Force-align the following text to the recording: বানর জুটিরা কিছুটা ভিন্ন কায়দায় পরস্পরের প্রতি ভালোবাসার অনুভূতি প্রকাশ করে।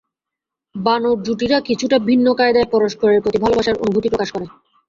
বানর 0.75 1.17
জুটিরা 1.25 1.57
কিছুটা 1.67 1.97
ভিন্ন 2.09 2.27
কায়দায় 2.33 2.67
পরস্পরের 2.73 3.23
প্রতি 3.23 3.37
ভালোবাসার 3.43 3.81
অনুভূতি 3.83 4.07
প্রকাশ 4.09 4.29
করে। 4.31 4.45